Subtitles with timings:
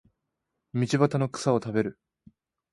[0.73, 1.99] 道端の草を食べる